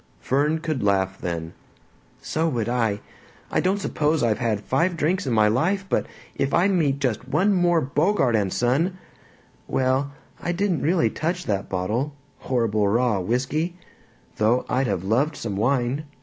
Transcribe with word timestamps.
Fern 0.19 0.57
could 0.61 0.81
laugh 0.81 1.19
then. 1.21 1.53
"So 2.23 2.49
would 2.49 2.67
I! 2.67 3.01
I 3.51 3.59
don't 3.59 3.77
suppose 3.79 4.23
I've 4.23 4.39
had 4.39 4.59
five 4.61 4.97
drinks 4.97 5.27
in 5.27 5.33
my 5.33 5.47
life, 5.47 5.85
but 5.87 6.07
if 6.33 6.55
I 6.55 6.67
meet 6.69 6.97
just 6.97 7.27
one 7.27 7.53
more 7.53 7.81
Bogart 7.81 8.35
and 8.35 8.51
Son 8.51 8.97
Well, 9.67 10.11
I 10.41 10.53
didn't 10.53 10.81
really 10.81 11.11
touch 11.11 11.45
that 11.45 11.69
bottle 11.69 12.15
horrible 12.39 12.87
raw 12.87 13.19
whisky 13.19 13.75
though 14.37 14.65
I'd 14.67 14.87
have 14.87 15.03
loved 15.03 15.35
some 15.35 15.55
wine. 15.55 16.05